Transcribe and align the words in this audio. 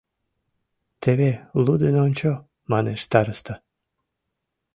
Теве 1.01 1.31
лудын 1.65 1.95
ончо,— 2.05 2.31
манеш 2.71 2.99
староста. 3.07 3.55